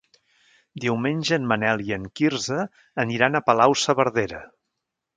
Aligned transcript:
Diumenge 0.85 1.37
en 1.41 1.45
Manel 1.51 1.85
i 1.89 1.95
en 1.99 2.09
Quirze 2.21 2.59
aniran 3.07 3.37
a 3.41 3.45
Palau-saverdera. 3.51 4.45